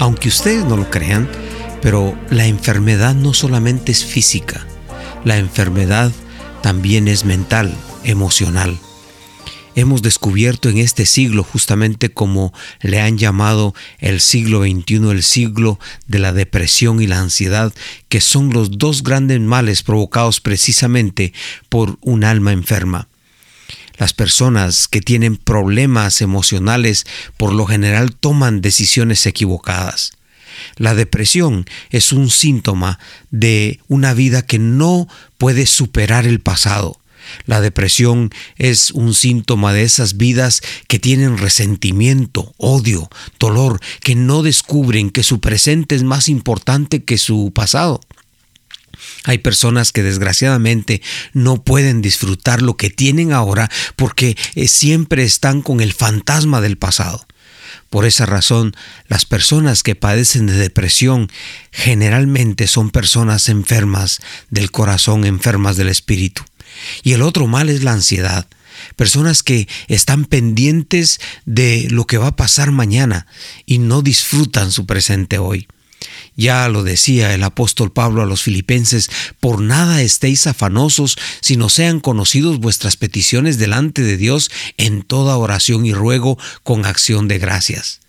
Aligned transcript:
Aunque 0.00 0.28
ustedes 0.28 0.64
no 0.64 0.76
lo 0.76 0.90
crean, 0.90 1.28
pero 1.82 2.16
la 2.30 2.46
enfermedad 2.46 3.14
no 3.14 3.34
solamente 3.34 3.92
es 3.92 4.04
física, 4.04 4.66
la 5.24 5.38
enfermedad 5.38 6.12
también 6.62 7.08
es 7.08 7.24
mental, 7.24 7.74
emocional. 8.04 8.78
Hemos 9.74 10.02
descubierto 10.02 10.68
en 10.68 10.78
este 10.78 11.06
siglo, 11.06 11.44
justamente 11.44 12.10
como 12.10 12.52
le 12.80 13.00
han 13.00 13.16
llamado 13.16 13.74
el 13.98 14.20
siglo 14.20 14.62
XXI, 14.62 15.10
el 15.10 15.22
siglo 15.22 15.78
de 16.06 16.18
la 16.18 16.32
depresión 16.32 17.00
y 17.00 17.06
la 17.06 17.20
ansiedad, 17.20 17.72
que 18.08 18.20
son 18.20 18.52
los 18.52 18.78
dos 18.78 19.04
grandes 19.04 19.40
males 19.40 19.84
provocados 19.84 20.40
precisamente 20.40 21.32
por 21.68 21.96
un 22.00 22.24
alma 22.24 22.52
enferma. 22.52 23.08
Las 23.98 24.12
personas 24.12 24.86
que 24.88 25.00
tienen 25.00 25.36
problemas 25.36 26.22
emocionales 26.22 27.04
por 27.36 27.52
lo 27.52 27.66
general 27.66 28.14
toman 28.14 28.60
decisiones 28.60 29.26
equivocadas. 29.26 30.12
La 30.76 30.94
depresión 30.94 31.66
es 31.90 32.12
un 32.12 32.30
síntoma 32.30 32.98
de 33.30 33.80
una 33.88 34.14
vida 34.14 34.42
que 34.42 34.58
no 34.58 35.08
puede 35.36 35.66
superar 35.66 36.26
el 36.26 36.40
pasado. 36.40 37.00
La 37.44 37.60
depresión 37.60 38.30
es 38.56 38.90
un 38.92 39.14
síntoma 39.14 39.72
de 39.72 39.82
esas 39.82 40.16
vidas 40.16 40.62
que 40.86 40.98
tienen 40.98 41.36
resentimiento, 41.36 42.54
odio, 42.56 43.10
dolor, 43.38 43.80
que 44.00 44.14
no 44.14 44.42
descubren 44.42 45.10
que 45.10 45.22
su 45.22 45.40
presente 45.40 45.94
es 45.94 46.04
más 46.04 46.28
importante 46.28 47.04
que 47.04 47.18
su 47.18 47.52
pasado. 47.54 48.00
Hay 49.28 49.36
personas 49.36 49.92
que 49.92 50.02
desgraciadamente 50.02 51.02
no 51.34 51.62
pueden 51.62 52.00
disfrutar 52.00 52.62
lo 52.62 52.78
que 52.78 52.88
tienen 52.88 53.34
ahora 53.34 53.70
porque 53.94 54.38
eh, 54.54 54.68
siempre 54.68 55.22
están 55.22 55.60
con 55.60 55.82
el 55.82 55.92
fantasma 55.92 56.62
del 56.62 56.78
pasado. 56.78 57.26
Por 57.90 58.06
esa 58.06 58.24
razón, 58.24 58.74
las 59.06 59.26
personas 59.26 59.82
que 59.82 59.94
padecen 59.94 60.46
de 60.46 60.54
depresión 60.54 61.28
generalmente 61.72 62.66
son 62.66 62.88
personas 62.88 63.50
enfermas 63.50 64.20
del 64.48 64.70
corazón, 64.70 65.26
enfermas 65.26 65.76
del 65.76 65.90
espíritu. 65.90 66.42
Y 67.02 67.12
el 67.12 67.20
otro 67.20 67.46
mal 67.46 67.68
es 67.68 67.84
la 67.84 67.92
ansiedad. 67.92 68.46
Personas 68.96 69.42
que 69.42 69.68
están 69.88 70.24
pendientes 70.24 71.20
de 71.44 71.86
lo 71.90 72.06
que 72.06 72.16
va 72.16 72.28
a 72.28 72.36
pasar 72.36 72.72
mañana 72.72 73.26
y 73.66 73.76
no 73.76 74.00
disfrutan 74.00 74.72
su 74.72 74.86
presente 74.86 75.36
hoy. 75.36 75.68
Ya 76.36 76.68
lo 76.68 76.84
decía 76.84 77.34
el 77.34 77.42
apóstol 77.42 77.92
Pablo 77.92 78.22
a 78.22 78.26
los 78.26 78.42
filipenses, 78.42 79.10
por 79.40 79.60
nada 79.60 80.02
estéis 80.02 80.46
afanosos, 80.46 81.18
sino 81.40 81.68
sean 81.68 82.00
conocidos 82.00 82.60
vuestras 82.60 82.96
peticiones 82.96 83.58
delante 83.58 84.02
de 84.02 84.16
Dios 84.16 84.50
en 84.76 85.02
toda 85.02 85.36
oración 85.36 85.84
y 85.84 85.92
ruego 85.92 86.38
con 86.62 86.86
acción 86.86 87.26
de 87.26 87.38
gracias. 87.38 88.00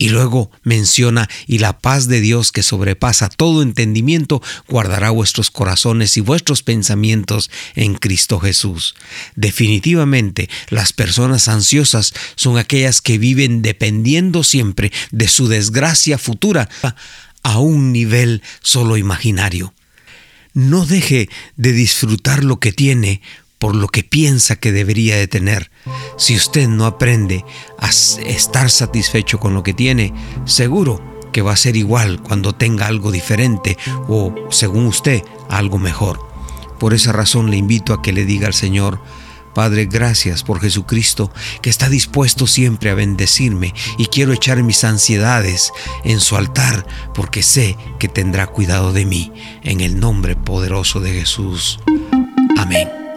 Y 0.00 0.10
luego 0.10 0.52
menciona, 0.62 1.28
y 1.48 1.58
la 1.58 1.80
paz 1.80 2.06
de 2.06 2.20
Dios 2.20 2.52
que 2.52 2.62
sobrepasa 2.62 3.28
todo 3.28 3.62
entendimiento, 3.62 4.40
guardará 4.68 5.10
vuestros 5.10 5.50
corazones 5.50 6.16
y 6.16 6.20
vuestros 6.20 6.62
pensamientos 6.62 7.50
en 7.74 7.94
Cristo 7.94 8.38
Jesús. 8.38 8.94
Definitivamente, 9.34 10.48
las 10.68 10.92
personas 10.92 11.48
ansiosas 11.48 12.14
son 12.36 12.58
aquellas 12.58 13.00
que 13.00 13.18
viven 13.18 13.60
dependiendo 13.60 14.44
siempre 14.44 14.92
de 15.10 15.26
su 15.26 15.48
desgracia 15.48 16.16
futura 16.16 16.68
a 17.48 17.60
un 17.60 17.92
nivel 17.92 18.42
solo 18.60 18.98
imaginario. 18.98 19.72
No 20.52 20.84
deje 20.84 21.30
de 21.56 21.72
disfrutar 21.72 22.44
lo 22.44 22.60
que 22.60 22.72
tiene 22.72 23.22
por 23.58 23.74
lo 23.74 23.88
que 23.88 24.04
piensa 24.04 24.56
que 24.56 24.70
debería 24.70 25.16
de 25.16 25.28
tener. 25.28 25.70
Si 26.18 26.36
usted 26.36 26.68
no 26.68 26.84
aprende 26.84 27.46
a 27.78 27.88
estar 27.88 28.70
satisfecho 28.70 29.40
con 29.40 29.54
lo 29.54 29.62
que 29.62 29.72
tiene, 29.72 30.12
seguro 30.44 31.02
que 31.32 31.40
va 31.40 31.52
a 31.52 31.56
ser 31.56 31.76
igual 31.76 32.22
cuando 32.22 32.54
tenga 32.54 32.86
algo 32.86 33.10
diferente 33.10 33.78
o, 34.08 34.34
según 34.50 34.84
usted, 34.84 35.22
algo 35.48 35.78
mejor. 35.78 36.20
Por 36.78 36.92
esa 36.92 37.12
razón 37.12 37.50
le 37.50 37.56
invito 37.56 37.94
a 37.94 38.02
que 38.02 38.12
le 38.12 38.26
diga 38.26 38.46
al 38.46 38.54
Señor, 38.54 39.00
Padre, 39.58 39.86
gracias 39.86 40.44
por 40.44 40.60
Jesucristo 40.60 41.32
que 41.62 41.68
está 41.68 41.88
dispuesto 41.88 42.46
siempre 42.46 42.90
a 42.90 42.94
bendecirme 42.94 43.74
y 43.96 44.06
quiero 44.06 44.32
echar 44.32 44.62
mis 44.62 44.84
ansiedades 44.84 45.72
en 46.04 46.20
su 46.20 46.36
altar 46.36 46.86
porque 47.12 47.42
sé 47.42 47.76
que 47.98 48.06
tendrá 48.06 48.46
cuidado 48.46 48.92
de 48.92 49.04
mí. 49.04 49.32
En 49.64 49.80
el 49.80 49.98
nombre 49.98 50.36
poderoso 50.36 51.00
de 51.00 51.12
Jesús. 51.12 51.80
Amén. 52.56 53.07